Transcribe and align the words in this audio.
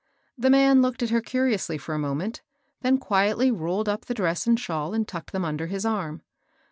The 0.35 0.49
man 0.49 0.81
looked 0.81 1.03
at 1.03 1.11
her 1.11 1.21
curiously 1.21 1.77
for 1.77 1.93
a 1.93 1.99
moment, 1.99 2.41
then 2.81 2.97
quietly 2.97 3.51
rolled 3.51 3.87
up 3.87 4.05
the 4.05 4.15
dress 4.15 4.47
and 4.47 4.59
shawl 4.59 4.95
and 4.95 5.07
tucked 5.07 5.31
them 5.31 5.45
under 5.45 5.67
his 5.67 5.85
arm. 5.85 6.23